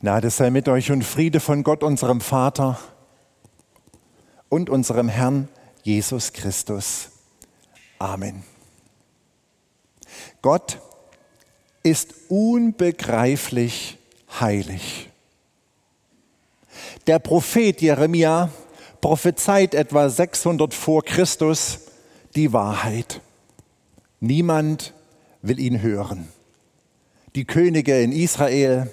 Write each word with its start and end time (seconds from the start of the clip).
Gnade 0.00 0.30
sei 0.30 0.48
mit 0.48 0.66
euch 0.66 0.90
und 0.90 1.04
Friede 1.04 1.40
von 1.40 1.62
Gott, 1.62 1.82
unserem 1.82 2.22
Vater 2.22 2.78
und 4.48 4.70
unserem 4.70 5.10
Herrn 5.10 5.48
Jesus 5.82 6.32
Christus. 6.32 7.10
Amen. 7.98 8.42
Gott 10.40 10.78
ist 11.82 12.14
unbegreiflich 12.28 13.98
heilig. 14.40 15.10
Der 17.06 17.18
Prophet 17.18 17.82
Jeremia 17.82 18.48
prophezeit 19.02 19.74
etwa 19.74 20.08
600 20.08 20.72
vor 20.72 21.04
Christus 21.04 21.80
die 22.34 22.54
Wahrheit. 22.54 23.20
Niemand 24.18 24.94
will 25.42 25.60
ihn 25.60 25.82
hören. 25.82 26.28
Die 27.34 27.44
Könige 27.44 28.00
in 28.00 28.12
Israel, 28.12 28.90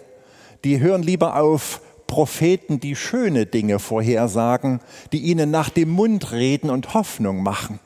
die 0.64 0.80
hören 0.80 1.04
lieber 1.04 1.36
auf 1.36 1.82
Propheten, 2.08 2.80
die 2.80 2.96
schöne 2.96 3.46
Dinge 3.46 3.80
vorhersagen, 3.80 4.80
die 5.12 5.20
ihnen 5.20 5.52
nach 5.52 5.70
dem 5.70 5.90
Mund 5.90 6.32
reden 6.32 6.70
und 6.70 6.94
Hoffnung 6.94 7.44
machen. 7.44 7.80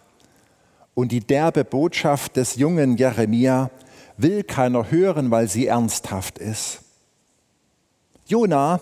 Und 0.93 1.11
die 1.11 1.21
derbe 1.21 1.63
Botschaft 1.63 2.35
des 2.35 2.55
jungen 2.55 2.97
Jeremia 2.97 3.71
will 4.17 4.43
keiner 4.43 4.91
hören, 4.91 5.31
weil 5.31 5.47
sie 5.47 5.67
ernsthaft 5.67 6.37
ist. 6.37 6.81
Jona 8.27 8.79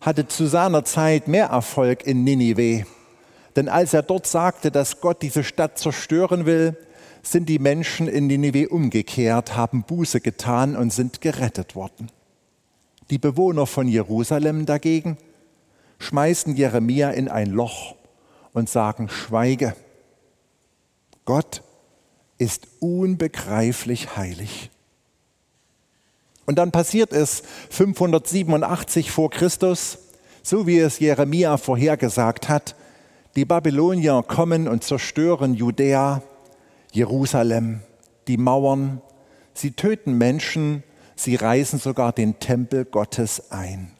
hatte 0.00 0.26
zu 0.26 0.46
seiner 0.46 0.84
Zeit 0.84 1.28
mehr 1.28 1.46
Erfolg 1.46 2.06
in 2.06 2.24
Ninive, 2.24 2.86
denn 3.56 3.68
als 3.68 3.94
er 3.94 4.02
dort 4.02 4.26
sagte, 4.26 4.70
dass 4.70 5.00
Gott 5.00 5.22
diese 5.22 5.44
Stadt 5.44 5.78
zerstören 5.78 6.44
will, 6.46 6.76
sind 7.22 7.48
die 7.48 7.58
Menschen 7.58 8.08
in 8.08 8.26
Ninive 8.26 8.68
umgekehrt, 8.68 9.56
haben 9.56 9.84
Buße 9.84 10.20
getan 10.20 10.76
und 10.76 10.92
sind 10.92 11.20
gerettet 11.20 11.74
worden. 11.74 12.08
Die 13.10 13.18
Bewohner 13.18 13.66
von 13.66 13.88
Jerusalem 13.88 14.66
dagegen 14.66 15.18
schmeißen 15.98 16.56
Jeremia 16.56 17.10
in 17.10 17.28
ein 17.28 17.50
Loch 17.50 17.96
und 18.52 18.68
sagen, 18.68 19.08
schweige. 19.08 19.74
Gott 21.24 21.62
ist 22.38 22.66
unbegreiflich 22.80 24.16
heilig. 24.16 24.70
Und 26.46 26.58
dann 26.58 26.72
passiert 26.72 27.12
es 27.12 27.42
587 27.70 29.10
vor 29.10 29.30
Christus, 29.30 29.98
so 30.42 30.66
wie 30.66 30.78
es 30.78 30.98
Jeremia 30.98 31.56
vorhergesagt 31.56 32.48
hat, 32.48 32.76
die 33.36 33.44
Babylonier 33.44 34.22
kommen 34.26 34.68
und 34.68 34.84
zerstören 34.84 35.54
Judäa, 35.54 36.22
Jerusalem, 36.92 37.80
die 38.28 38.36
Mauern, 38.36 39.00
sie 39.54 39.72
töten 39.72 40.16
Menschen 40.18 40.84
Sie 41.16 41.36
reißen 41.36 41.78
sogar 41.78 42.12
den 42.12 42.38
Tempel 42.40 42.84
Gottes 42.84 43.50
ein. 43.52 43.92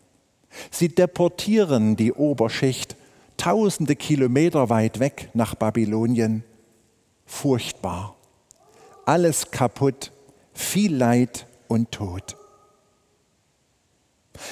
Sie 0.70 0.88
deportieren 0.88 1.96
die 1.96 2.12
Oberschicht 2.12 2.96
tausende 3.36 3.96
Kilometer 3.96 4.70
weit 4.70 5.00
weg 5.00 5.30
nach 5.34 5.54
Babylonien. 5.54 6.44
Furchtbar. 7.26 8.16
Alles 9.06 9.50
kaputt, 9.50 10.12
viel 10.52 10.94
Leid 10.94 11.46
und 11.68 11.90
Tod. 11.92 12.36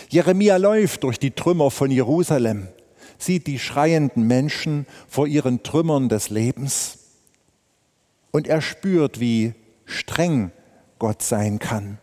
Jeremia 0.08 0.56
läuft 0.56 1.04
durch 1.04 1.18
die 1.18 1.32
Trümmer 1.32 1.70
von 1.70 1.90
Jerusalem, 1.90 2.68
sieht 3.18 3.46
die 3.46 3.58
schreienden 3.58 4.26
Menschen 4.26 4.86
vor 5.08 5.26
ihren 5.26 5.62
Trümmern 5.62 6.08
des 6.08 6.30
Lebens 6.30 6.98
und 8.30 8.46
er 8.46 8.60
spürt, 8.62 9.20
wie 9.20 9.54
streng 9.84 10.52
Gott 10.98 11.22
sein 11.22 11.58
kann 11.58 11.98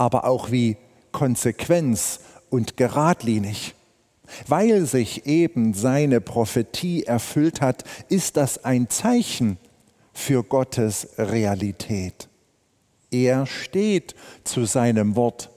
aber 0.00 0.24
auch 0.24 0.50
wie 0.50 0.78
Konsequenz 1.12 2.20
und 2.48 2.78
geradlinig. 2.78 3.74
Weil 4.46 4.86
sich 4.86 5.26
eben 5.26 5.74
seine 5.74 6.22
Prophetie 6.22 7.04
erfüllt 7.04 7.60
hat, 7.60 7.84
ist 8.08 8.38
das 8.38 8.64
ein 8.64 8.88
Zeichen 8.88 9.58
für 10.14 10.42
Gottes 10.42 11.08
Realität. 11.18 12.30
Er 13.10 13.44
steht 13.44 14.14
zu 14.42 14.64
seinem 14.64 15.16
Wort, 15.16 15.50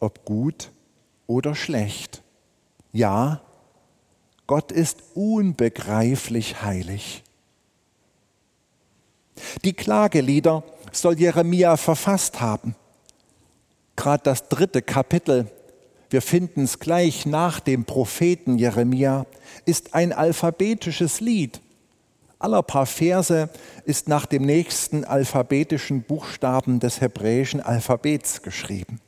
ob 0.00 0.24
gut 0.24 0.72
oder 1.28 1.54
schlecht. 1.54 2.22
Ja, 2.90 3.40
Gott 4.48 4.72
ist 4.72 4.98
unbegreiflich 5.14 6.62
heilig. 6.62 7.22
Die 9.62 9.74
Klagelieder 9.74 10.64
soll 10.90 11.20
Jeremia 11.20 11.76
verfasst 11.76 12.40
haben 12.40 12.74
gerade 13.96 14.22
das 14.24 14.48
dritte 14.48 14.82
Kapitel, 14.82 15.50
wir 16.10 16.22
finden 16.22 16.64
es 16.64 16.80
gleich 16.80 17.24
nach 17.24 17.60
dem 17.60 17.84
Propheten 17.84 18.58
Jeremia, 18.58 19.26
ist 19.64 19.94
ein 19.94 20.12
alphabetisches 20.12 21.20
Lied. 21.20 21.60
Aller 22.40 22.62
paar 22.62 22.86
Verse 22.86 23.50
ist 23.84 24.08
nach 24.08 24.26
dem 24.26 24.42
nächsten 24.42 25.04
alphabetischen 25.04 26.02
Buchstaben 26.02 26.80
des 26.80 27.00
hebräischen 27.00 27.60
Alphabets 27.60 28.42
geschrieben. 28.42 29.00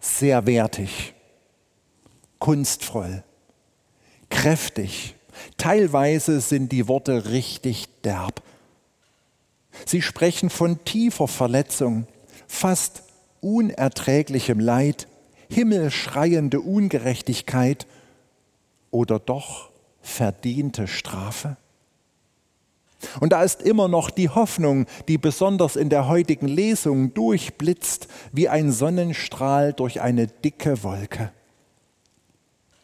Sehr 0.00 0.46
wertig, 0.46 1.14
kunstvoll, 2.38 3.22
kräftig. 4.30 5.14
Teilweise 5.56 6.40
sind 6.40 6.72
die 6.72 6.88
Worte 6.88 7.30
richtig 7.30 7.86
derb. 8.02 8.42
Sie 9.86 10.02
sprechen 10.02 10.50
von 10.50 10.84
tiefer 10.84 11.28
Verletzung, 11.28 12.06
fast 12.48 13.02
unerträglichem 13.40 14.60
Leid, 14.60 15.08
himmelschreiende 15.48 16.60
Ungerechtigkeit 16.60 17.86
oder 18.90 19.18
doch 19.18 19.70
verdiente 20.00 20.86
Strafe? 20.86 21.56
Und 23.20 23.32
da 23.32 23.42
ist 23.42 23.62
immer 23.62 23.86
noch 23.86 24.10
die 24.10 24.28
Hoffnung, 24.28 24.86
die 25.06 25.18
besonders 25.18 25.76
in 25.76 25.88
der 25.88 26.08
heutigen 26.08 26.48
Lesung 26.48 27.14
durchblitzt 27.14 28.08
wie 28.32 28.48
ein 28.48 28.72
Sonnenstrahl 28.72 29.72
durch 29.72 30.00
eine 30.00 30.26
dicke 30.26 30.82
Wolke. 30.82 31.32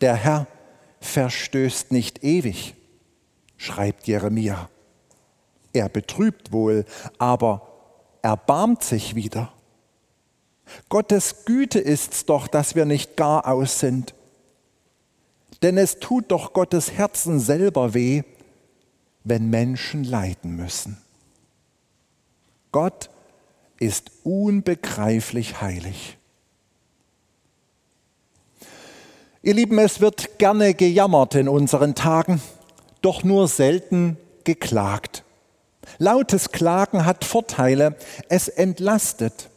Der 0.01 0.15
Herr 0.15 0.47
verstößt 1.01 1.91
nicht 1.91 2.23
ewig, 2.23 2.75
schreibt 3.57 4.07
Jeremia. 4.07 4.69
Er 5.73 5.89
betrübt 5.89 6.53
wohl, 6.53 6.85
aber 7.19 7.67
erbarmt 8.23 8.85
sich 8.85 9.17
wieder. 9.17 9.53
Gottes 10.89 11.45
Güte 11.45 11.79
ist's 11.79 12.25
doch, 12.25 12.49
dass 12.49 12.75
wir 12.75 12.85
nicht 12.85 13.17
gar 13.17 13.47
aus 13.47 13.79
sind. 13.79 14.15
Denn 15.63 15.79
es 15.79 15.99
tut 15.99 16.31
doch 16.31 16.53
Gottes 16.53 16.93
Herzen 16.93 17.41
selber 17.41 17.95
weh, 17.95 18.23
wenn 19.25 19.49
Menschen 19.49 20.05
leiden 20.05 20.57
müssen. 20.57 20.99
Gott 22.73 23.09
ist 23.79 24.11
unbegreiflich 24.25 25.61
heilig. 25.61 26.19
Ihr 29.43 29.55
Lieben, 29.55 29.79
es 29.79 30.01
wird 30.01 30.39
gerne 30.39 30.75
gejammert 30.75 31.35
in 31.35 31.49
unseren 31.49 31.95
Tagen, 31.95 32.41
doch 33.03 33.25
nur 33.25 33.47
selten 33.47 34.17
geklagt. 34.45 35.23
Lautes 35.99 36.51
Klagen 36.51 37.05
hat 37.05 37.25
Vorteile, 37.25 37.97
es 38.29 38.49
entlastet. 38.49 39.51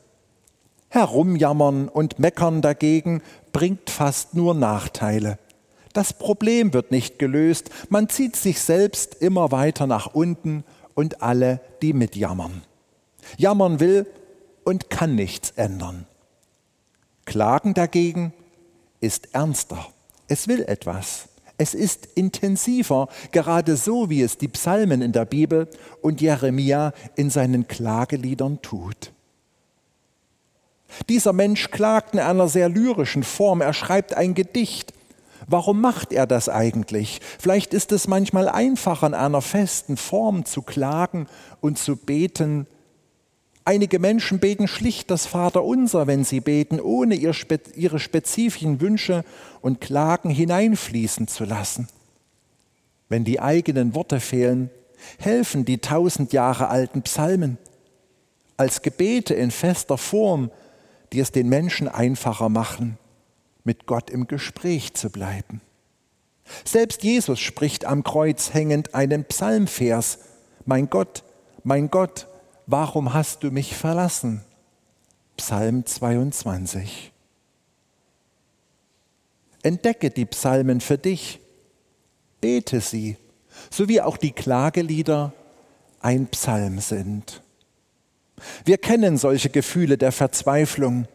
Herumjammern 0.89 1.89
und 1.89 2.19
meckern 2.19 2.61
dagegen 2.61 3.21
bringt 3.51 3.89
fast 3.89 4.33
nur 4.33 4.53
Nachteile. 4.53 5.37
Das 5.93 6.13
Problem 6.13 6.73
wird 6.73 6.91
nicht 6.91 7.19
gelöst, 7.19 7.69
man 7.89 8.07
zieht 8.07 8.35
sich 8.35 8.61
selbst 8.61 9.15
immer 9.15 9.51
weiter 9.51 9.87
nach 9.87 10.13
unten 10.13 10.63
und 10.93 11.21
alle, 11.21 11.59
die 11.81 11.93
mitjammern. 11.93 12.61
Jammern 13.37 13.79
will 13.79 14.05
und 14.63 14.89
kann 14.89 15.15
nichts 15.15 15.51
ändern. 15.51 16.05
Klagen 17.25 17.73
dagegen 17.73 18.33
ist 19.01 19.33
ernster. 19.33 19.87
Es 20.28 20.47
will 20.47 20.63
etwas. 20.63 21.29
Es 21.57 21.73
ist 21.73 22.05
intensiver, 22.05 23.09
gerade 23.31 23.75
so 23.75 24.09
wie 24.09 24.22
es 24.22 24.37
die 24.37 24.47
Psalmen 24.47 25.01
in 25.01 25.11
der 25.11 25.25
Bibel 25.25 25.67
und 26.01 26.22
Jeremia 26.22 26.93
in 27.16 27.29
seinen 27.29 27.67
Klageliedern 27.67 28.61
tut. 28.61 29.11
Dieser 31.09 31.34
Mensch 31.34 31.69
klagt 31.72 32.13
in 32.13 32.19
einer 32.19 32.47
sehr 32.47 32.69
lyrischen 32.69 33.23
Form. 33.23 33.61
Er 33.61 33.73
schreibt 33.73 34.13
ein 34.13 34.34
Gedicht. 34.34 34.93
Warum 35.47 35.79
macht 35.79 36.11
er 36.11 36.28
das 36.28 36.49
eigentlich? 36.49 37.22
Vielleicht 37.39 37.73
ist 37.73 37.91
es 37.91 38.07
manchmal 38.07 38.49
einfacher, 38.49 39.07
in 39.07 39.13
einer 39.13 39.41
festen 39.41 39.95
Form 39.95 40.45
zu 40.45 40.61
klagen 40.61 41.28
und 41.61 41.78
zu 41.78 41.95
beten. 41.95 42.67
Einige 43.63 43.99
Menschen 43.99 44.39
beten 44.39 44.67
schlicht 44.67 45.11
das 45.11 45.25
Vaterunser, 45.25 46.07
wenn 46.07 46.23
sie 46.23 46.39
beten, 46.39 46.79
ohne 46.79 47.16
ihre 47.16 47.99
spezifischen 47.99 48.81
Wünsche 48.81 49.23
und 49.61 49.81
Klagen 49.81 50.29
hineinfließen 50.29 51.28
zu 51.28 51.43
lassen. 51.43 51.87
Wenn 53.09 53.23
die 53.23 53.40
eigenen 53.40 53.93
Worte 53.93 54.19
fehlen, 54.19 54.69
helfen 55.19 55.63
die 55.63 55.78
tausend 55.78 56.33
Jahre 56.33 56.69
alten 56.69 57.03
Psalmen. 57.03 57.57
Als 58.57 58.81
Gebete 58.81 59.33
in 59.33 59.51
fester 59.51 59.97
Form 59.97 60.49
die 61.13 61.19
es 61.19 61.31
den 61.31 61.49
Menschen 61.49 61.87
einfacher 61.87 62.49
machen, 62.49 62.97
mit 63.63 63.85
Gott 63.85 64.09
im 64.09 64.27
Gespräch 64.27 64.93
zu 64.93 65.09
bleiben. 65.09 65.61
Selbst 66.63 67.03
Jesus 67.03 67.39
spricht 67.39 67.85
am 67.85 68.03
Kreuz 68.03 68.53
hängend 68.53 68.95
einen 68.95 69.25
Psalmvers. 69.25 70.19
Mein 70.65 70.89
Gott, 70.89 71.23
mein 71.63 71.89
Gott, 71.89 72.27
warum 72.65 73.13
hast 73.13 73.43
du 73.43 73.51
mich 73.51 73.75
verlassen? 73.75 74.43
Psalm 75.35 75.85
22. 75.85 77.11
Entdecke 79.63 80.09
die 80.09 80.25
Psalmen 80.25 80.81
für 80.81 80.97
dich, 80.97 81.39
bete 82.39 82.79
sie, 82.79 83.17
so 83.69 83.89
wie 83.89 84.01
auch 84.01 84.17
die 84.17 84.31
Klagelieder 84.31 85.33
ein 85.99 86.27
Psalm 86.27 86.79
sind. 86.79 87.41
Wir 88.66 88.78
kennen 88.78 89.17
solche 89.17 89.49
Gefühle 89.49 89.97
der 89.97 90.11
Verzweiflung, 90.11 91.07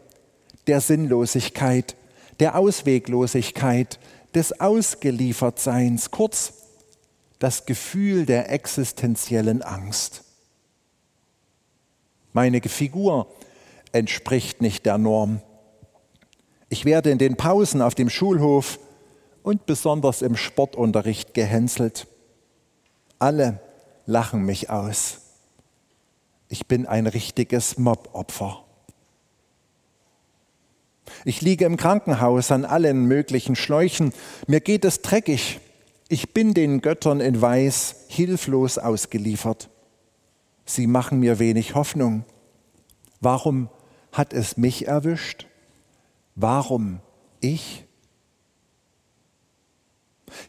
der 0.66 0.80
Sinnlosigkeit, 0.80 1.96
der 2.40 2.56
Ausweglosigkeit, 2.56 3.98
des 4.34 4.60
Ausgeliefertseins, 4.60 6.10
kurz 6.10 6.54
das 7.38 7.66
Gefühl 7.66 8.24
der 8.24 8.50
existenziellen 8.50 9.62
Angst. 9.62 10.24
Meine 12.32 12.60
Figur 12.62 13.26
entspricht 13.92 14.62
nicht 14.62 14.86
der 14.86 14.96
Norm. 14.96 15.42
Ich 16.70 16.84
werde 16.84 17.10
in 17.10 17.18
den 17.18 17.36
Pausen 17.36 17.82
auf 17.82 17.94
dem 17.94 18.08
Schulhof 18.08 18.78
und 19.42 19.66
besonders 19.66 20.22
im 20.22 20.36
Sportunterricht 20.36 21.34
gehänselt. 21.34 22.06
Alle 23.18 23.60
lachen 24.06 24.44
mich 24.44 24.70
aus. 24.70 25.21
Ich 26.52 26.66
bin 26.66 26.84
ein 26.84 27.06
richtiges 27.06 27.78
Mobopfer. 27.78 28.62
Ich 31.24 31.40
liege 31.40 31.64
im 31.64 31.78
Krankenhaus 31.78 32.52
an 32.52 32.66
allen 32.66 33.06
möglichen 33.06 33.56
Schläuchen. 33.56 34.12
Mir 34.46 34.60
geht 34.60 34.84
es 34.84 35.00
dreckig. 35.00 35.60
Ich 36.10 36.34
bin 36.34 36.52
den 36.52 36.82
Göttern 36.82 37.20
in 37.20 37.40
Weiß 37.40 38.04
hilflos 38.08 38.76
ausgeliefert. 38.76 39.70
Sie 40.66 40.86
machen 40.86 41.20
mir 41.20 41.38
wenig 41.38 41.74
Hoffnung. 41.74 42.26
Warum 43.22 43.70
hat 44.12 44.34
es 44.34 44.58
mich 44.58 44.86
erwischt? 44.86 45.46
Warum 46.34 47.00
ich? 47.40 47.86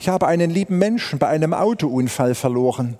Ich 0.01 0.09
habe 0.09 0.27
einen 0.27 0.51
lieben 0.51 0.77
Menschen 0.79 1.17
bei 1.17 1.29
einem 1.29 1.53
Autounfall 1.53 2.35
verloren. 2.35 2.99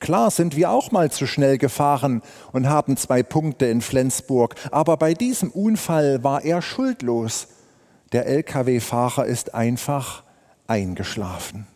Klar 0.00 0.30
sind 0.30 0.56
wir 0.56 0.70
auch 0.70 0.90
mal 0.90 1.10
zu 1.10 1.26
schnell 1.26 1.58
gefahren 1.58 2.22
und 2.52 2.68
haben 2.68 2.96
zwei 2.96 3.22
Punkte 3.22 3.66
in 3.66 3.80
Flensburg, 3.80 4.54
aber 4.70 4.96
bei 4.96 5.14
diesem 5.14 5.50
Unfall 5.50 6.22
war 6.22 6.44
er 6.44 6.62
schuldlos. 6.62 7.48
Der 8.12 8.26
Lkw-Fahrer 8.26 9.24
ist 9.24 9.54
einfach 9.54 10.24
eingeschlafen. 10.66 11.66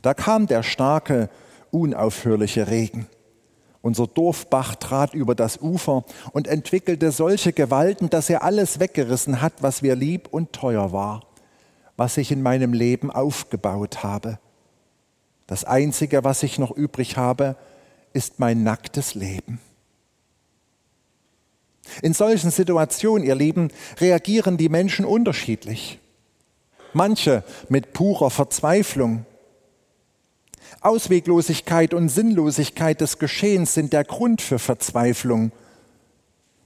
Da 0.00 0.14
kam 0.14 0.46
der 0.46 0.62
starke, 0.62 1.28
unaufhörliche 1.70 2.68
Regen. 2.68 3.06
Unser 3.82 4.06
Dorfbach 4.06 4.76
trat 4.76 5.12
über 5.12 5.34
das 5.34 5.60
Ufer 5.60 6.04
und 6.32 6.46
entwickelte 6.46 7.10
solche 7.10 7.52
Gewalten, 7.52 8.08
dass 8.10 8.30
er 8.30 8.44
alles 8.44 8.78
weggerissen 8.78 9.42
hat, 9.42 9.54
was 9.60 9.82
mir 9.82 9.96
lieb 9.96 10.28
und 10.30 10.52
teuer 10.52 10.92
war, 10.92 11.24
was 11.96 12.16
ich 12.16 12.30
in 12.30 12.42
meinem 12.42 12.72
Leben 12.72 13.10
aufgebaut 13.10 14.04
habe. 14.04 14.38
Das 15.46 15.64
Einzige, 15.64 16.24
was 16.24 16.42
ich 16.42 16.58
noch 16.58 16.70
übrig 16.70 17.16
habe, 17.16 17.56
ist 18.12 18.38
mein 18.38 18.62
nacktes 18.62 19.14
Leben. 19.14 19.60
In 22.00 22.14
solchen 22.14 22.50
Situationen, 22.50 23.26
ihr 23.26 23.34
Lieben, 23.34 23.68
reagieren 24.00 24.56
die 24.56 24.68
Menschen 24.68 25.04
unterschiedlich. 25.04 25.98
Manche 26.92 27.42
mit 27.68 27.92
purer 27.92 28.30
Verzweiflung. 28.30 29.26
Ausweglosigkeit 30.80 31.94
und 31.94 32.08
Sinnlosigkeit 32.08 33.00
des 33.00 33.18
Geschehens 33.18 33.74
sind 33.74 33.92
der 33.92 34.04
Grund 34.04 34.42
für 34.42 34.58
Verzweiflung. 34.58 35.52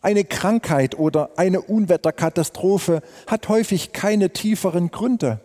Eine 0.00 0.24
Krankheit 0.24 0.98
oder 0.98 1.30
eine 1.36 1.60
Unwetterkatastrophe 1.60 3.02
hat 3.26 3.48
häufig 3.48 3.92
keine 3.92 4.30
tieferen 4.30 4.90
Gründe. 4.90 5.40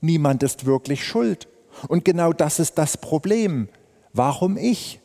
Niemand 0.00 0.42
ist 0.42 0.66
wirklich 0.66 1.04
schuld. 1.04 1.48
Und 1.88 2.04
genau 2.04 2.32
das 2.32 2.58
ist 2.58 2.78
das 2.78 2.96
Problem. 2.96 3.68
Warum 4.12 4.56
ich? 4.56 5.00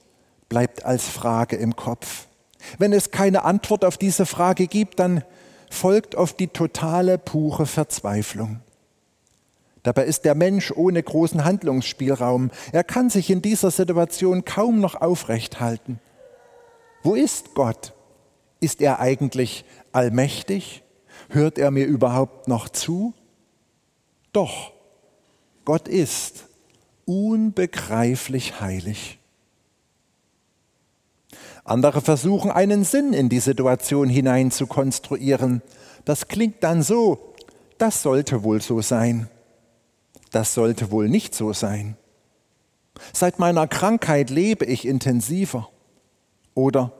bleibt 0.49 0.83
als 0.83 1.07
Frage 1.07 1.55
im 1.55 1.77
Kopf. 1.77 2.27
Wenn 2.77 2.91
es 2.91 3.11
keine 3.11 3.45
Antwort 3.45 3.85
auf 3.85 3.97
diese 3.97 4.25
Frage 4.25 4.67
gibt, 4.67 4.99
dann 4.99 5.23
folgt 5.69 6.15
oft 6.15 6.37
die 6.41 6.49
totale, 6.49 7.17
pure 7.17 7.65
Verzweiflung. 7.65 8.59
Dabei 9.83 10.03
ist 10.03 10.25
der 10.25 10.35
Mensch 10.35 10.71
ohne 10.75 11.01
großen 11.01 11.45
Handlungsspielraum. 11.45 12.51
Er 12.73 12.83
kann 12.83 13.09
sich 13.09 13.29
in 13.29 13.41
dieser 13.41 13.71
Situation 13.71 14.43
kaum 14.43 14.81
noch 14.81 14.95
aufrecht 14.95 15.61
halten. 15.61 15.99
Wo 17.01 17.15
ist 17.15 17.55
Gott? 17.55 17.93
Ist 18.59 18.81
er 18.81 18.99
eigentlich 18.99 19.65
allmächtig? 19.93 20.83
Hört 21.29 21.57
er 21.57 21.71
mir 21.71 21.85
überhaupt 21.85 22.47
noch 22.47 22.69
zu? 22.69 23.13
Doch, 24.33 24.73
Gott 25.65 25.87
ist 25.87 26.45
unbegreiflich 27.05 28.59
heilig. 28.59 29.19
Andere 31.63 32.01
versuchen 32.01 32.51
einen 32.51 32.83
Sinn 32.83 33.13
in 33.13 33.29
die 33.29 33.39
Situation 33.39 34.09
hinein 34.09 34.51
zu 34.51 34.67
konstruieren. 34.67 35.61
Das 36.05 36.27
klingt 36.27 36.63
dann 36.63 36.81
so, 36.81 37.33
das 37.77 38.01
sollte 38.01 38.43
wohl 38.43 38.61
so 38.61 38.81
sein. 38.81 39.29
Das 40.31 40.53
sollte 40.53 40.91
wohl 40.91 41.09
nicht 41.09 41.35
so 41.35 41.53
sein. 41.53 41.97
Seit 43.13 43.39
meiner 43.39 43.67
Krankheit 43.67 44.29
lebe 44.29 44.65
ich 44.65 44.87
intensiver. 44.87 45.69
Oder 46.53 46.93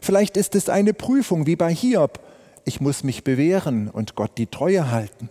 vielleicht 0.00 0.36
ist 0.36 0.54
es 0.54 0.68
eine 0.68 0.94
Prüfung 0.94 1.46
wie 1.46 1.56
bei 1.56 1.74
Hiob. 1.74 2.20
Ich 2.64 2.80
muss 2.80 3.04
mich 3.04 3.24
bewähren 3.24 3.88
und 3.88 4.14
Gott 4.14 4.38
die 4.38 4.46
Treue 4.46 4.90
halten. 4.90 5.30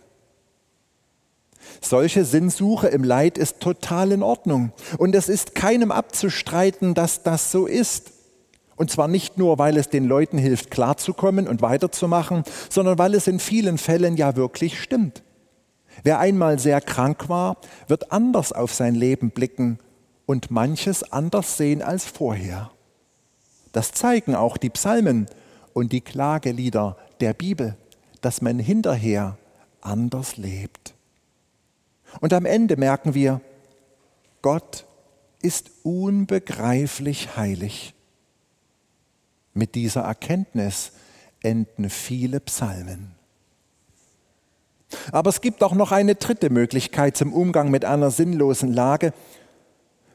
Solche 1.81 2.25
Sinnsuche 2.25 2.88
im 2.88 3.03
Leid 3.03 3.38
ist 3.38 3.59
total 3.59 4.12
in 4.12 4.23
Ordnung. 4.23 4.71
Und 4.97 5.15
es 5.15 5.29
ist 5.29 5.56
keinem 5.56 5.91
abzustreiten, 5.91 6.94
dass 6.94 7.23
das 7.23 7.51
so 7.51 7.65
ist. 7.65 8.12
Und 8.75 8.91
zwar 8.91 9.07
nicht 9.07 9.38
nur, 9.38 9.57
weil 9.57 9.77
es 9.77 9.89
den 9.89 10.06
Leuten 10.06 10.38
hilft, 10.38 10.69
klarzukommen 10.69 11.47
und 11.47 11.62
weiterzumachen, 11.62 12.44
sondern 12.69 12.97
weil 12.97 13.13
es 13.15 13.27
in 13.27 13.39
vielen 13.39 13.77
Fällen 13.77 14.17
ja 14.17 14.35
wirklich 14.35 14.81
stimmt. 14.81 15.24
Wer 16.03 16.19
einmal 16.19 16.60
sehr 16.60 16.81
krank 16.81 17.29
war, 17.29 17.57
wird 17.88 18.12
anders 18.12 18.51
auf 18.51 18.74
sein 18.74 18.95
Leben 18.95 19.31
blicken 19.31 19.79
und 20.25 20.51
manches 20.51 21.10
anders 21.12 21.57
sehen 21.57 21.81
als 21.81 22.05
vorher. 22.05 22.72
Das 23.72 23.91
zeigen 23.91 24.36
auch 24.36 24.57
die 24.57 24.69
Psalmen 24.69 25.27
und 25.74 25.91
die 25.91 26.01
Klagelieder 26.01 26.98
der 27.19 27.34
Bibel, 27.34 27.77
dass 28.22 28.41
man 28.41 28.60
hinterher 28.60 29.38
anders 29.81 30.38
lebt. 30.38 30.94
Und 32.22 32.34
am 32.34 32.45
Ende 32.45 32.77
merken 32.77 33.13
wir, 33.13 33.41
Gott 34.41 34.86
ist 35.41 35.72
unbegreiflich 35.84 37.36
heilig. 37.38 37.93
Mit 39.53 39.75
dieser 39.75 40.01
Erkenntnis 40.01 40.91
enden 41.41 41.89
viele 41.89 42.39
Psalmen. 42.39 43.15
Aber 45.12 45.29
es 45.29 45.41
gibt 45.41 45.63
auch 45.63 45.74
noch 45.74 45.91
eine 45.91 46.15
dritte 46.15 46.50
Möglichkeit 46.50 47.17
zum 47.17 47.34
Umgang 47.34 47.69
mit 47.72 47.86
einer 47.86 48.12
sinnlosen 48.12 48.74
Lage. 48.74 49.13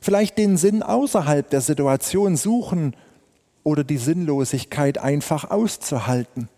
Vielleicht 0.00 0.38
den 0.38 0.56
Sinn 0.56 0.82
außerhalb 0.82 1.48
der 1.50 1.60
Situation 1.60 2.36
suchen 2.36 2.96
oder 3.62 3.84
die 3.84 3.98
Sinnlosigkeit 3.98 4.98
einfach 4.98 5.50
auszuhalten. 5.50 6.48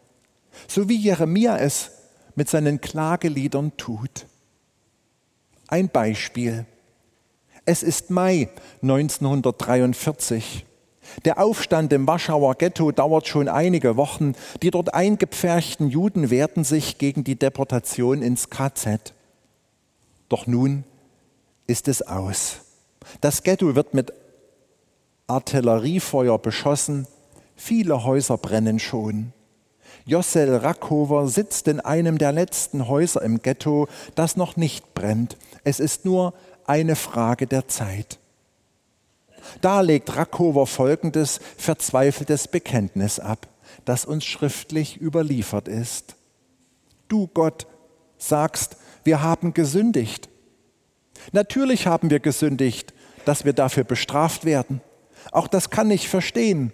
So 0.68 0.88
wie 0.88 0.96
Jeremia 0.96 1.58
es 1.58 1.90
mit 2.34 2.48
seinen 2.48 2.80
Klageliedern 2.80 3.76
tut. 3.76 4.26
Ein 5.72 5.88
Beispiel. 5.88 6.66
Es 7.64 7.82
ist 7.82 8.10
Mai 8.10 8.50
1943. 8.82 10.66
Der 11.24 11.42
Aufstand 11.42 11.94
im 11.94 12.06
Warschauer 12.06 12.56
Ghetto 12.56 12.92
dauert 12.92 13.26
schon 13.26 13.48
einige 13.48 13.96
Wochen. 13.96 14.34
Die 14.62 14.70
dort 14.70 14.92
eingepferchten 14.92 15.88
Juden 15.88 16.28
wehrten 16.28 16.64
sich 16.64 16.98
gegen 16.98 17.24
die 17.24 17.38
Deportation 17.38 18.20
ins 18.20 18.50
KZ. 18.50 19.14
Doch 20.28 20.46
nun 20.46 20.84
ist 21.66 21.88
es 21.88 22.02
aus. 22.02 22.56
Das 23.22 23.42
Ghetto 23.42 23.74
wird 23.74 23.94
mit 23.94 24.12
Artilleriefeuer 25.26 26.38
beschossen. 26.38 27.06
Viele 27.56 28.04
Häuser 28.04 28.36
brennen 28.36 28.78
schon. 28.78 29.32
Jossel 30.04 30.56
Rackhover 30.56 31.28
sitzt 31.28 31.68
in 31.68 31.80
einem 31.80 32.18
der 32.18 32.32
letzten 32.32 32.88
Häuser 32.88 33.22
im 33.22 33.40
Ghetto, 33.40 33.88
das 34.14 34.36
noch 34.36 34.56
nicht 34.56 34.94
brennt. 34.94 35.36
Es 35.64 35.80
ist 35.80 36.04
nur 36.04 36.34
eine 36.66 36.96
Frage 36.96 37.46
der 37.46 37.68
Zeit. 37.68 38.18
Da 39.60 39.80
legt 39.80 40.16
Rackhover 40.16 40.66
folgendes 40.66 41.40
verzweifeltes 41.56 42.48
Bekenntnis 42.48 43.18
ab, 43.18 43.48
das 43.84 44.04
uns 44.04 44.24
schriftlich 44.24 45.00
überliefert 45.00 45.68
ist. 45.68 46.16
du 47.08 47.28
Gott, 47.28 47.66
sagst, 48.16 48.76
wir 49.04 49.22
haben 49.22 49.52
gesündigt. 49.52 50.28
Natürlich 51.32 51.86
haben 51.86 52.10
wir 52.10 52.20
gesündigt, 52.20 52.94
dass 53.24 53.44
wir 53.44 53.52
dafür 53.52 53.84
bestraft 53.84 54.44
werden. 54.44 54.80
Auch 55.30 55.46
das 55.46 55.70
kann 55.70 55.90
ich 55.90 56.08
verstehen. 56.08 56.72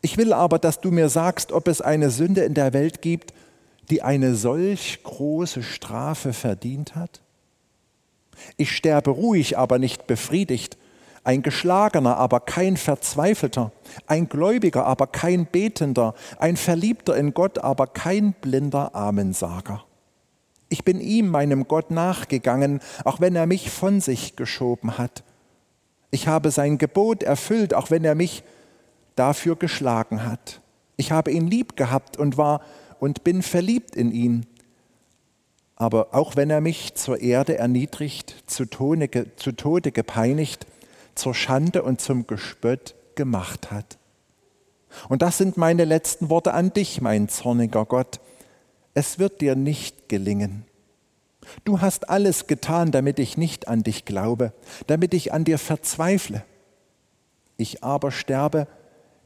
Ich 0.00 0.16
will 0.16 0.32
aber, 0.32 0.58
dass 0.58 0.80
du 0.80 0.90
mir 0.90 1.08
sagst, 1.08 1.52
ob 1.52 1.68
es 1.68 1.80
eine 1.80 2.10
Sünde 2.10 2.42
in 2.42 2.54
der 2.54 2.72
Welt 2.72 3.02
gibt, 3.02 3.32
die 3.90 4.02
eine 4.02 4.34
solch 4.34 5.02
große 5.02 5.62
Strafe 5.62 6.32
verdient 6.32 6.94
hat. 6.94 7.22
Ich 8.56 8.76
sterbe 8.76 9.10
ruhig, 9.10 9.58
aber 9.58 9.78
nicht 9.78 10.06
befriedigt, 10.06 10.76
ein 11.24 11.42
Geschlagener, 11.42 12.16
aber 12.16 12.40
kein 12.40 12.76
Verzweifelter, 12.76 13.72
ein 14.06 14.28
Gläubiger, 14.28 14.86
aber 14.86 15.06
kein 15.06 15.46
Betender, 15.46 16.14
ein 16.38 16.56
Verliebter 16.56 17.16
in 17.16 17.34
Gott, 17.34 17.58
aber 17.58 17.86
kein 17.86 18.32
blinder 18.32 18.94
Amensager. 18.94 19.84
Ich 20.68 20.84
bin 20.84 21.00
ihm, 21.00 21.28
meinem 21.28 21.66
Gott, 21.66 21.90
nachgegangen, 21.90 22.80
auch 23.04 23.20
wenn 23.20 23.34
er 23.34 23.46
mich 23.46 23.70
von 23.70 24.00
sich 24.00 24.36
geschoben 24.36 24.96
hat. 24.98 25.24
Ich 26.10 26.28
habe 26.28 26.50
sein 26.50 26.78
Gebot 26.78 27.22
erfüllt, 27.22 27.74
auch 27.74 27.90
wenn 27.90 28.04
er 28.04 28.14
mich 28.14 28.42
dafür 29.18 29.56
geschlagen 29.56 30.24
hat. 30.24 30.60
Ich 30.96 31.12
habe 31.12 31.30
ihn 31.30 31.46
lieb 31.46 31.76
gehabt 31.76 32.16
und 32.16 32.36
war 32.36 32.60
und 32.98 33.24
bin 33.24 33.42
verliebt 33.42 33.96
in 33.96 34.12
ihn. 34.12 34.46
Aber 35.76 36.08
auch 36.12 36.34
wenn 36.34 36.50
er 36.50 36.60
mich 36.60 36.94
zur 36.94 37.20
Erde 37.20 37.56
erniedrigt, 37.56 38.34
zu, 38.46 38.64
Tone, 38.64 39.08
zu 39.36 39.52
Tode 39.52 39.92
gepeinigt, 39.92 40.66
zur 41.14 41.34
Schande 41.34 41.82
und 41.82 42.00
zum 42.00 42.26
Gespött 42.26 42.94
gemacht 43.14 43.70
hat. 43.70 43.98
Und 45.08 45.22
das 45.22 45.38
sind 45.38 45.56
meine 45.56 45.84
letzten 45.84 46.30
Worte 46.30 46.54
an 46.54 46.72
dich, 46.72 47.00
mein 47.00 47.28
zorniger 47.28 47.84
Gott 47.84 48.20
es 48.98 49.20
wird 49.20 49.40
dir 49.40 49.54
nicht 49.54 50.08
gelingen. 50.08 50.64
Du 51.64 51.80
hast 51.80 52.08
alles 52.10 52.48
getan, 52.48 52.90
damit 52.90 53.20
ich 53.20 53.36
nicht 53.36 53.68
an 53.68 53.84
dich 53.84 54.04
glaube, 54.04 54.52
damit 54.88 55.14
ich 55.14 55.32
an 55.32 55.44
dir 55.44 55.58
verzweifle. 55.58 56.42
Ich 57.56 57.84
aber 57.84 58.10
sterbe 58.10 58.66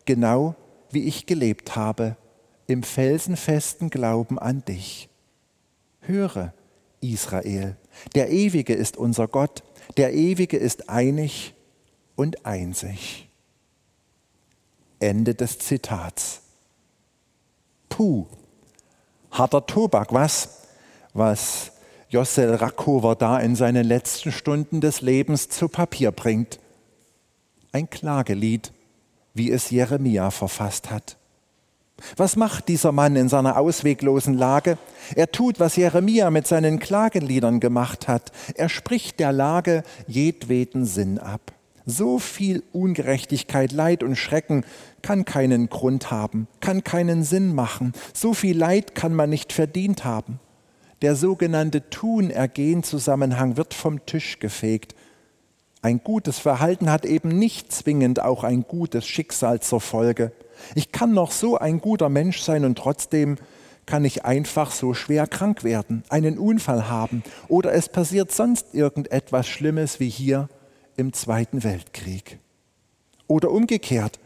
genau 0.04 0.54
wie 0.90 1.04
ich 1.04 1.26
gelebt 1.26 1.76
habe, 1.76 2.16
im 2.66 2.82
felsenfesten 2.82 3.90
Glauben 3.90 4.38
an 4.38 4.64
dich. 4.64 5.08
Höre, 6.00 6.52
Israel, 7.00 7.76
der 8.14 8.30
Ewige 8.30 8.74
ist 8.74 8.96
unser 8.96 9.28
Gott, 9.28 9.62
der 9.96 10.12
Ewige 10.14 10.56
ist 10.56 10.88
einig 10.88 11.54
und 12.16 12.46
einsig. 12.46 13.28
Ende 15.00 15.34
des 15.34 15.58
Zitats. 15.58 16.42
Puh, 17.88 18.26
harter 19.30 19.66
Tobak, 19.66 20.12
was? 20.12 20.62
Was 21.12 21.72
Jossel 22.08 22.54
Rakover 22.54 23.16
da 23.16 23.38
in 23.38 23.56
seinen 23.56 23.84
letzten 23.84 24.32
Stunden 24.32 24.80
des 24.80 25.00
Lebens 25.00 25.48
zu 25.48 25.68
Papier 25.68 26.12
bringt. 26.12 26.60
Ein 27.72 27.88
Klagelied, 27.88 28.72
wie 29.34 29.50
es 29.50 29.70
Jeremia 29.70 30.30
verfasst 30.30 30.90
hat. 30.90 31.16
Was 32.16 32.36
macht 32.36 32.68
dieser 32.68 32.92
Mann 32.92 33.16
in 33.16 33.28
seiner 33.28 33.58
ausweglosen 33.58 34.34
Lage? 34.34 34.78
Er 35.14 35.30
tut, 35.30 35.60
was 35.60 35.76
Jeremia 35.76 36.30
mit 36.30 36.46
seinen 36.46 36.78
Klageliedern 36.78 37.60
gemacht 37.60 38.08
hat. 38.08 38.32
Er 38.54 38.68
spricht 38.68 39.20
der 39.20 39.32
Lage 39.32 39.84
jedweden 40.06 40.84
Sinn 40.84 41.18
ab. 41.18 41.52
So 41.84 42.18
viel 42.18 42.62
Ungerechtigkeit, 42.72 43.72
Leid 43.72 44.02
und 44.02 44.16
Schrecken 44.16 44.64
kann 45.02 45.24
keinen 45.24 45.68
Grund 45.68 46.10
haben, 46.10 46.46
kann 46.60 46.84
keinen 46.84 47.24
Sinn 47.24 47.54
machen. 47.54 47.92
So 48.14 48.34
viel 48.34 48.56
Leid 48.56 48.94
kann 48.94 49.14
man 49.14 49.30
nicht 49.30 49.52
verdient 49.52 50.04
haben. 50.04 50.38
Der 51.02 51.16
sogenannte 51.16 51.90
Tun-Ergehen-Zusammenhang 51.90 53.56
wird 53.56 53.74
vom 53.74 54.06
Tisch 54.06 54.38
gefegt. 54.38 54.94
Ein 55.82 56.00
gutes 56.04 56.38
Verhalten 56.38 56.88
hat 56.88 57.04
eben 57.04 57.28
nicht 57.28 57.72
zwingend 57.72 58.22
auch 58.22 58.44
ein 58.44 58.62
gutes 58.62 59.04
Schicksal 59.04 59.60
zur 59.60 59.80
Folge. 59.80 60.30
Ich 60.76 60.92
kann 60.92 61.12
noch 61.12 61.32
so 61.32 61.58
ein 61.58 61.80
guter 61.80 62.08
Mensch 62.08 62.40
sein 62.40 62.64
und 62.64 62.78
trotzdem 62.78 63.36
kann 63.84 64.04
ich 64.04 64.24
einfach 64.24 64.70
so 64.70 64.94
schwer 64.94 65.26
krank 65.26 65.64
werden, 65.64 66.04
einen 66.08 66.38
Unfall 66.38 66.88
haben 66.88 67.24
oder 67.48 67.72
es 67.72 67.88
passiert 67.88 68.30
sonst 68.30 68.74
irgendetwas 68.74 69.48
Schlimmes 69.48 69.98
wie 69.98 70.08
hier 70.08 70.48
im 70.96 71.12
Zweiten 71.12 71.64
Weltkrieg. 71.64 72.38
Oder 73.26 73.50
umgekehrt, 73.50 74.20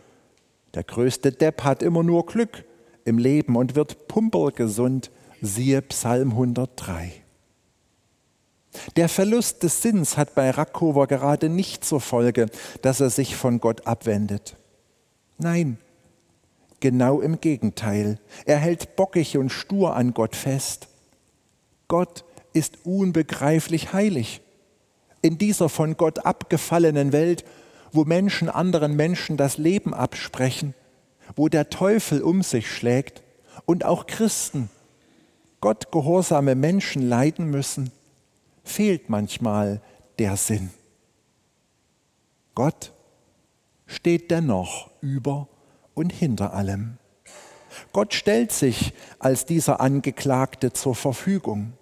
der 0.74 0.84
größte 0.84 1.32
Depp 1.32 1.64
hat 1.64 1.82
immer 1.82 2.02
nur 2.02 2.26
Glück 2.26 2.64
im 3.06 3.16
Leben 3.16 3.56
und 3.56 3.74
wird 3.74 4.08
pumpergesund, 4.08 5.10
siehe 5.40 5.80
Psalm 5.80 6.32
103. 6.32 7.25
Der 8.96 9.08
Verlust 9.08 9.62
des 9.62 9.82
Sinns 9.82 10.16
hat 10.16 10.34
bei 10.34 10.50
Rackover 10.50 11.06
gerade 11.06 11.48
nicht 11.48 11.84
zur 11.84 12.00
Folge, 12.00 12.46
dass 12.82 13.00
er 13.00 13.10
sich 13.10 13.36
von 13.36 13.60
Gott 13.60 13.86
abwendet. 13.86 14.56
Nein, 15.38 15.78
genau 16.80 17.20
im 17.20 17.40
Gegenteil. 17.40 18.18
Er 18.44 18.58
hält 18.58 18.96
bockig 18.96 19.36
und 19.36 19.50
stur 19.50 19.96
an 19.96 20.14
Gott 20.14 20.36
fest. 20.36 20.88
Gott 21.88 22.24
ist 22.52 22.78
unbegreiflich 22.84 23.92
heilig 23.92 24.40
in 25.22 25.38
dieser 25.38 25.68
von 25.68 25.96
Gott 25.96 26.24
abgefallenen 26.24 27.12
Welt, 27.12 27.44
wo 27.92 28.04
Menschen 28.04 28.48
anderen 28.48 28.94
Menschen 28.94 29.36
das 29.36 29.58
Leben 29.58 29.92
absprechen, 29.94 30.74
wo 31.34 31.48
der 31.48 31.68
Teufel 31.70 32.22
um 32.22 32.42
sich 32.42 32.70
schlägt 32.70 33.22
und 33.64 33.84
auch 33.84 34.06
Christen, 34.06 34.70
Gott 35.60 35.90
gehorsame 35.90 36.54
Menschen 36.54 37.02
leiden 37.08 37.50
müssen, 37.50 37.90
fehlt 38.68 39.08
manchmal 39.08 39.80
der 40.18 40.36
Sinn. 40.36 40.70
Gott 42.54 42.92
steht 43.86 44.30
dennoch 44.30 44.90
über 45.00 45.48
und 45.94 46.12
hinter 46.12 46.54
allem. 46.54 46.98
Gott 47.92 48.14
stellt 48.14 48.52
sich 48.52 48.92
als 49.18 49.44
dieser 49.44 49.80
Angeklagte 49.80 50.72
zur 50.72 50.94
Verfügung. 50.94 51.74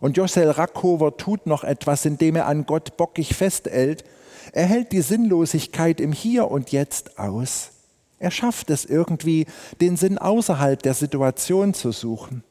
Und 0.00 0.16
Josel 0.16 0.50
Rackhover 0.50 1.16
tut 1.16 1.46
noch 1.46 1.64
etwas, 1.64 2.04
indem 2.04 2.36
er 2.36 2.46
an 2.46 2.66
Gott 2.66 2.96
bockig 2.96 3.34
festhält. 3.34 4.04
Er 4.52 4.66
hält 4.66 4.92
die 4.92 5.00
Sinnlosigkeit 5.00 6.00
im 6.00 6.12
Hier 6.12 6.50
und 6.50 6.70
Jetzt 6.70 7.18
aus. 7.18 7.70
Er 8.18 8.30
schafft 8.30 8.70
es 8.70 8.84
irgendwie, 8.84 9.46
den 9.80 9.96
Sinn 9.96 10.18
außerhalb 10.18 10.82
der 10.82 10.94
Situation 10.94 11.74
zu 11.74 11.92
suchen. 11.92 12.44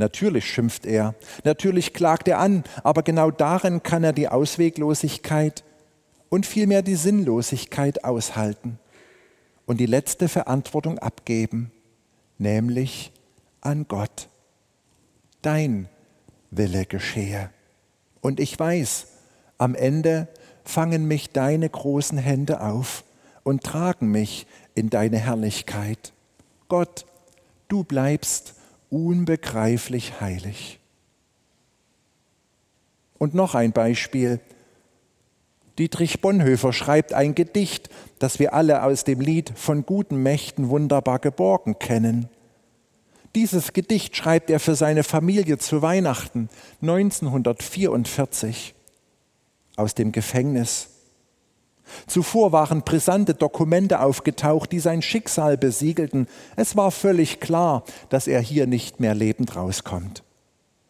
Natürlich 0.00 0.46
schimpft 0.46 0.86
er, 0.86 1.14
natürlich 1.44 1.92
klagt 1.92 2.26
er 2.26 2.38
an, 2.38 2.64
aber 2.84 3.02
genau 3.02 3.30
darin 3.30 3.82
kann 3.82 4.02
er 4.02 4.14
die 4.14 4.28
Ausweglosigkeit 4.28 5.62
und 6.30 6.46
vielmehr 6.46 6.80
die 6.80 6.94
Sinnlosigkeit 6.94 8.02
aushalten 8.02 8.78
und 9.66 9.78
die 9.78 9.84
letzte 9.84 10.30
Verantwortung 10.30 10.98
abgeben, 10.98 11.70
nämlich 12.38 13.12
an 13.60 13.84
Gott. 13.88 14.30
Dein 15.42 15.86
Wille 16.50 16.86
geschehe. 16.86 17.50
Und 18.22 18.40
ich 18.40 18.58
weiß, 18.58 19.06
am 19.58 19.74
Ende 19.74 20.28
fangen 20.64 21.08
mich 21.08 21.28
deine 21.28 21.68
großen 21.68 22.16
Hände 22.16 22.62
auf 22.62 23.04
und 23.42 23.64
tragen 23.64 24.10
mich 24.10 24.46
in 24.74 24.88
deine 24.88 25.18
Herrlichkeit. 25.18 26.14
Gott, 26.68 27.04
du 27.68 27.84
bleibst 27.84 28.54
unbegreiflich 28.90 30.20
heilig. 30.20 30.78
Und 33.18 33.34
noch 33.34 33.54
ein 33.54 33.72
Beispiel. 33.72 34.40
Dietrich 35.78 36.20
Bonhoeffer 36.20 36.72
schreibt 36.72 37.12
ein 37.14 37.34
Gedicht, 37.34 37.88
das 38.18 38.38
wir 38.38 38.52
alle 38.52 38.82
aus 38.82 39.04
dem 39.04 39.20
Lied 39.20 39.52
von 39.56 39.86
guten 39.86 40.16
Mächten 40.22 40.68
wunderbar 40.68 41.18
geborgen 41.18 41.78
kennen. 41.78 42.28
Dieses 43.34 43.72
Gedicht 43.72 44.16
schreibt 44.16 44.50
er 44.50 44.58
für 44.60 44.74
seine 44.74 45.04
Familie 45.04 45.58
zu 45.58 45.82
Weihnachten 45.82 46.48
1944 46.82 48.74
aus 49.76 49.94
dem 49.94 50.12
Gefängnis. 50.12 50.88
Zuvor 52.06 52.52
waren 52.52 52.82
brisante 52.82 53.34
Dokumente 53.34 54.00
aufgetaucht, 54.00 54.72
die 54.72 54.80
sein 54.80 55.02
Schicksal 55.02 55.56
besiegelten. 55.56 56.26
Es 56.56 56.76
war 56.76 56.90
völlig 56.90 57.40
klar, 57.40 57.84
dass 58.08 58.26
er 58.26 58.40
hier 58.40 58.66
nicht 58.66 59.00
mehr 59.00 59.14
lebend 59.14 59.56
rauskommt. 59.56 60.22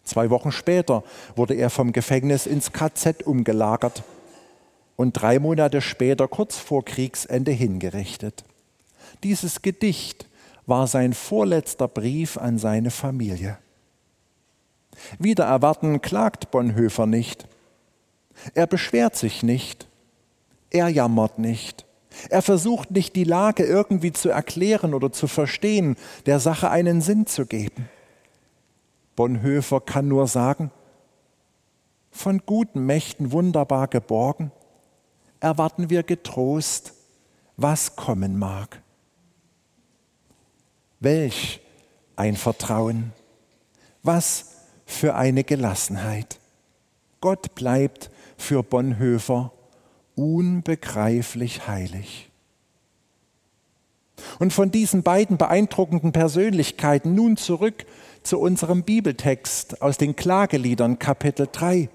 Zwei 0.04 0.30
Wochen 0.30 0.52
später 0.52 1.04
wurde 1.36 1.54
er 1.54 1.70
vom 1.70 1.92
Gefängnis 1.92 2.46
ins 2.46 2.72
KZ 2.72 3.22
umgelagert 3.22 4.02
und 4.96 5.12
drei 5.12 5.38
Monate 5.38 5.80
später, 5.80 6.28
kurz 6.28 6.56
vor 6.56 6.84
Kriegsende, 6.84 7.52
hingerichtet. 7.52 8.44
Dieses 9.22 9.62
Gedicht 9.62 10.26
war 10.66 10.86
sein 10.86 11.14
vorletzter 11.14 11.88
Brief 11.88 12.36
an 12.36 12.58
seine 12.58 12.90
Familie. 12.90 13.58
Wieder 15.18 15.44
erwarten 15.44 16.00
klagt 16.00 16.50
Bonhoeffer 16.50 17.06
nicht. 17.06 17.46
Er 18.54 18.66
beschwert 18.66 19.16
sich 19.16 19.42
nicht. 19.42 19.86
Er 20.70 20.88
jammert 20.88 21.38
nicht. 21.38 21.84
Er 22.28 22.42
versucht 22.42 22.90
nicht, 22.90 23.16
die 23.16 23.24
Lage 23.24 23.64
irgendwie 23.64 24.12
zu 24.12 24.28
erklären 24.28 24.94
oder 24.94 25.12
zu 25.12 25.26
verstehen, 25.26 25.96
der 26.26 26.40
Sache 26.40 26.70
einen 26.70 27.00
Sinn 27.00 27.26
zu 27.26 27.46
geben. 27.46 27.88
Bonhoeffer 29.16 29.80
kann 29.80 30.08
nur 30.08 30.26
sagen, 30.26 30.70
von 32.10 32.42
guten 32.44 32.84
Mächten 32.86 33.32
wunderbar 33.32 33.88
geborgen, 33.88 34.50
erwarten 35.38 35.90
wir 35.90 36.02
getrost, 36.02 36.94
was 37.56 37.96
kommen 37.96 38.38
mag. 38.38 38.82
Welch 40.98 41.60
ein 42.16 42.36
Vertrauen, 42.36 43.12
was 44.02 44.56
für 44.84 45.14
eine 45.14 45.44
Gelassenheit. 45.44 46.38
Gott 47.20 47.54
bleibt 47.54 48.10
für 48.36 48.62
Bonhoeffer 48.62 49.52
unbegreiflich 50.20 51.66
heilig. 51.66 52.28
Und 54.38 54.52
von 54.52 54.70
diesen 54.70 55.02
beiden 55.02 55.38
beeindruckenden 55.38 56.12
Persönlichkeiten 56.12 57.14
nun 57.14 57.38
zurück 57.38 57.86
zu 58.22 58.38
unserem 58.38 58.82
Bibeltext 58.82 59.80
aus 59.80 59.96
den 59.96 60.14
Klageliedern 60.14 60.98
Kapitel 60.98 61.48
3. 61.50 61.88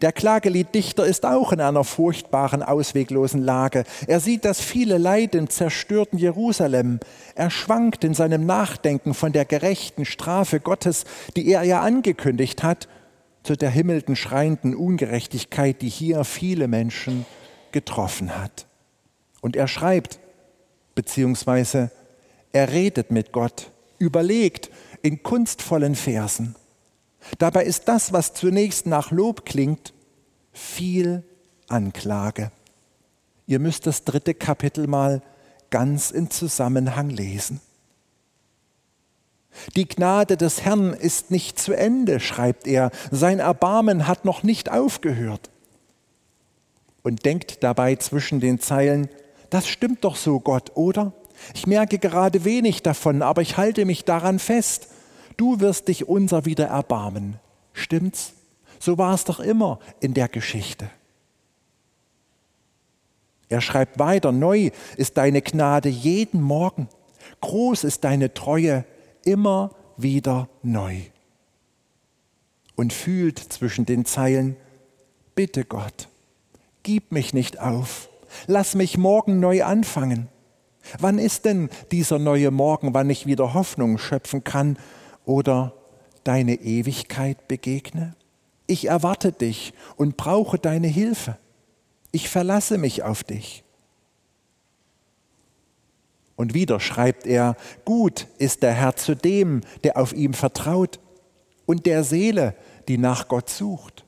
Der 0.00 0.12
Klagelieddichter 0.12 1.04
ist 1.04 1.26
auch 1.26 1.52
in 1.52 1.60
einer 1.60 1.84
furchtbaren, 1.84 2.62
ausweglosen 2.62 3.42
Lage. 3.42 3.84
Er 4.06 4.18
sieht 4.18 4.46
das 4.46 4.62
viele 4.62 4.96
Leid 4.96 5.34
im 5.34 5.50
zerstörten 5.50 6.18
Jerusalem. 6.18 7.00
Er 7.34 7.50
schwankt 7.50 8.02
in 8.02 8.14
seinem 8.14 8.46
Nachdenken 8.46 9.12
von 9.12 9.32
der 9.32 9.44
gerechten 9.44 10.06
Strafe 10.06 10.58
Gottes, 10.58 11.04
die 11.36 11.46
er 11.50 11.64
ja 11.64 11.82
angekündigt 11.82 12.62
hat, 12.62 12.88
zu 13.44 13.56
der 13.56 13.70
himmelten, 13.70 14.16
schreienden 14.16 14.74
Ungerechtigkeit, 14.74 15.80
die 15.82 15.88
hier 15.88 16.24
viele 16.24 16.66
Menschen 16.66 17.26
getroffen 17.70 18.36
hat. 18.36 18.66
Und 19.40 19.54
er 19.54 19.68
schreibt, 19.68 20.18
beziehungsweise 20.94 21.92
er 22.52 22.72
redet 22.72 23.10
mit 23.10 23.32
Gott, 23.32 23.70
überlegt 23.98 24.70
in 25.02 25.22
kunstvollen 25.22 25.94
Versen. 25.94 26.56
Dabei 27.38 27.64
ist 27.64 27.86
das, 27.86 28.12
was 28.12 28.34
zunächst 28.34 28.86
nach 28.86 29.10
Lob 29.10 29.44
klingt, 29.44 29.92
viel 30.52 31.22
Anklage. 31.68 32.50
Ihr 33.46 33.58
müsst 33.58 33.86
das 33.86 34.04
dritte 34.04 34.34
Kapitel 34.34 34.86
mal 34.86 35.20
ganz 35.68 36.10
in 36.10 36.30
Zusammenhang 36.30 37.10
lesen. 37.10 37.60
Die 39.76 39.88
Gnade 39.88 40.36
des 40.36 40.62
Herrn 40.62 40.92
ist 40.92 41.30
nicht 41.30 41.58
zu 41.58 41.72
Ende, 41.72 42.20
schreibt 42.20 42.66
er, 42.66 42.90
sein 43.10 43.38
Erbarmen 43.38 44.06
hat 44.06 44.24
noch 44.24 44.42
nicht 44.42 44.70
aufgehört. 44.70 45.50
Und 47.02 47.24
denkt 47.24 47.62
dabei 47.62 47.96
zwischen 47.96 48.40
den 48.40 48.60
Zeilen, 48.60 49.08
das 49.50 49.68
stimmt 49.68 50.04
doch 50.04 50.16
so, 50.16 50.40
Gott, 50.40 50.72
oder? 50.74 51.12
Ich 51.54 51.66
merke 51.66 51.98
gerade 51.98 52.44
wenig 52.44 52.82
davon, 52.82 53.22
aber 53.22 53.42
ich 53.42 53.56
halte 53.56 53.84
mich 53.84 54.04
daran 54.04 54.38
fest. 54.38 54.88
Du 55.36 55.60
wirst 55.60 55.88
dich 55.88 56.08
unser 56.08 56.44
wieder 56.44 56.66
erbarmen. 56.66 57.38
Stimmt's? 57.72 58.34
So 58.78 58.98
war 58.98 59.14
es 59.14 59.24
doch 59.24 59.40
immer 59.40 59.78
in 60.00 60.14
der 60.14 60.28
Geschichte. 60.28 60.90
Er 63.48 63.60
schreibt 63.60 63.98
weiter, 63.98 64.32
neu 64.32 64.70
ist 64.96 65.16
deine 65.16 65.42
Gnade 65.42 65.88
jeden 65.88 66.40
Morgen, 66.40 66.88
groß 67.40 67.84
ist 67.84 68.04
deine 68.04 68.34
Treue 68.34 68.84
immer 69.26 69.70
wieder 69.96 70.48
neu. 70.62 71.00
Und 72.76 72.92
fühlt 72.92 73.38
zwischen 73.38 73.86
den 73.86 74.04
Zeilen, 74.04 74.56
bitte 75.34 75.64
Gott, 75.64 76.08
gib 76.82 77.12
mich 77.12 77.32
nicht 77.32 77.60
auf, 77.60 78.08
lass 78.46 78.74
mich 78.74 78.98
morgen 78.98 79.40
neu 79.40 79.64
anfangen. 79.64 80.28
Wann 80.98 81.18
ist 81.18 81.44
denn 81.44 81.70
dieser 81.92 82.18
neue 82.18 82.50
Morgen, 82.50 82.94
wann 82.94 83.08
ich 83.10 83.26
wieder 83.26 83.54
Hoffnung 83.54 83.98
schöpfen 83.98 84.44
kann 84.44 84.76
oder 85.24 85.72
deine 86.24 86.56
Ewigkeit 86.56 87.48
begegne? 87.48 88.14
Ich 88.66 88.88
erwarte 88.88 89.32
dich 89.32 89.72
und 89.96 90.16
brauche 90.16 90.58
deine 90.58 90.88
Hilfe. 90.88 91.38
Ich 92.12 92.28
verlasse 92.28 92.78
mich 92.78 93.02
auf 93.02 93.24
dich. 93.24 93.63
Und 96.36 96.54
wieder 96.54 96.80
schreibt 96.80 97.26
er, 97.26 97.56
gut 97.84 98.26
ist 98.38 98.62
der 98.62 98.72
Herr 98.72 98.96
zu 98.96 99.14
dem, 99.14 99.60
der 99.84 99.96
auf 99.96 100.12
ihm 100.12 100.34
vertraut 100.34 100.98
und 101.66 101.86
der 101.86 102.04
Seele, 102.04 102.54
die 102.88 102.98
nach 102.98 103.28
Gott 103.28 103.48
sucht. 103.48 104.04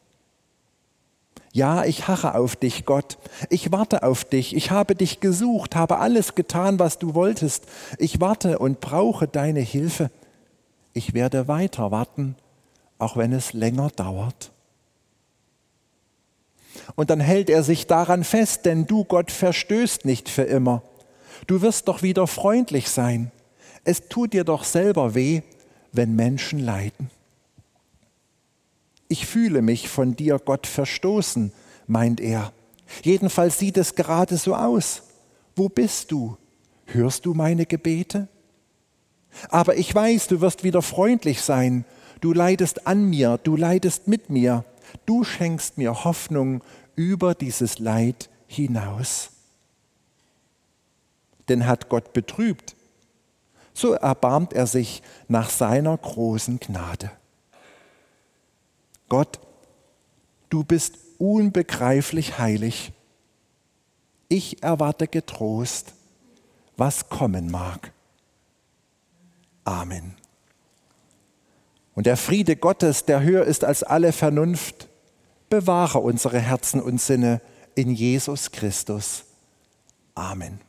Ja, 1.52 1.84
ich 1.84 2.06
harre 2.06 2.34
auf 2.34 2.54
dich, 2.54 2.84
Gott. 2.84 3.16
Ich 3.48 3.72
warte 3.72 4.02
auf 4.02 4.24
dich. 4.24 4.54
Ich 4.54 4.70
habe 4.70 4.94
dich 4.94 5.20
gesucht, 5.20 5.74
habe 5.74 6.00
alles 6.00 6.34
getan, 6.34 6.78
was 6.78 6.98
du 6.98 7.14
wolltest. 7.14 7.64
Ich 7.98 8.20
warte 8.20 8.58
und 8.58 8.80
brauche 8.80 9.26
deine 9.26 9.60
Hilfe. 9.60 10.10
Ich 10.92 11.14
werde 11.14 11.48
weiter 11.48 11.90
warten, 11.90 12.36
auch 12.98 13.16
wenn 13.16 13.32
es 13.32 13.54
länger 13.54 13.88
dauert. 13.88 14.52
Und 16.94 17.08
dann 17.08 17.20
hält 17.20 17.48
er 17.48 17.62
sich 17.62 17.86
daran 17.86 18.22
fest, 18.22 18.66
denn 18.66 18.86
du, 18.86 19.04
Gott, 19.04 19.30
verstößt 19.30 20.04
nicht 20.04 20.28
für 20.28 20.42
immer. 20.42 20.82
Du 21.46 21.62
wirst 21.62 21.88
doch 21.88 22.02
wieder 22.02 22.26
freundlich 22.26 22.88
sein. 22.88 23.30
Es 23.84 24.08
tut 24.08 24.32
dir 24.32 24.44
doch 24.44 24.64
selber 24.64 25.14
weh, 25.14 25.42
wenn 25.92 26.16
Menschen 26.16 26.58
leiden. 26.58 27.10
Ich 29.08 29.26
fühle 29.26 29.62
mich 29.62 29.88
von 29.88 30.16
dir, 30.16 30.38
Gott, 30.38 30.66
verstoßen, 30.66 31.52
meint 31.86 32.20
er. 32.20 32.52
Jedenfalls 33.02 33.58
sieht 33.58 33.76
es 33.76 33.94
gerade 33.94 34.36
so 34.36 34.54
aus. 34.54 35.02
Wo 35.54 35.68
bist 35.68 36.10
du? 36.10 36.36
Hörst 36.86 37.26
du 37.26 37.34
meine 37.34 37.66
Gebete? 37.66 38.28
Aber 39.48 39.76
ich 39.76 39.94
weiß, 39.94 40.28
du 40.28 40.40
wirst 40.40 40.64
wieder 40.64 40.82
freundlich 40.82 41.40
sein. 41.40 41.84
Du 42.20 42.32
leidest 42.32 42.86
an 42.86 43.08
mir, 43.08 43.38
du 43.42 43.56
leidest 43.56 44.08
mit 44.08 44.30
mir. 44.30 44.64
Du 45.04 45.24
schenkst 45.24 45.78
mir 45.78 46.04
Hoffnung 46.04 46.62
über 46.96 47.34
dieses 47.34 47.78
Leid 47.78 48.30
hinaus 48.46 49.35
denn 51.48 51.66
hat 51.66 51.88
Gott 51.88 52.12
betrübt, 52.12 52.76
so 53.74 53.92
erbarmt 53.92 54.52
er 54.52 54.66
sich 54.66 55.02
nach 55.28 55.50
seiner 55.50 55.96
großen 55.96 56.60
Gnade. 56.60 57.10
Gott, 59.08 59.38
du 60.48 60.64
bist 60.64 60.94
unbegreiflich 61.18 62.38
heilig. 62.38 62.92
Ich 64.28 64.62
erwarte 64.62 65.06
getrost, 65.06 65.92
was 66.76 67.08
kommen 67.08 67.50
mag. 67.50 67.92
Amen. 69.64 70.14
Und 71.94 72.06
der 72.06 72.16
Friede 72.16 72.56
Gottes, 72.56 73.04
der 73.04 73.22
höher 73.22 73.44
ist 73.44 73.64
als 73.64 73.82
alle 73.82 74.12
Vernunft, 74.12 74.88
bewahre 75.48 75.98
unsere 75.98 76.38
Herzen 76.40 76.80
und 76.80 77.00
Sinne 77.00 77.40
in 77.74 77.90
Jesus 77.90 78.52
Christus. 78.52 79.24
Amen. 80.14 80.65